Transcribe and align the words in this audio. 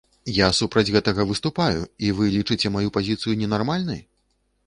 Я 0.35 0.45
супраць 0.59 0.91
гэтага 0.95 1.25
выступаю, 1.31 1.83
і 2.07 2.09
вы 2.19 2.31
лічыце 2.37 2.71
маю 2.79 2.87
пазіцыю 2.97 3.37
ненармальнай? 3.43 4.01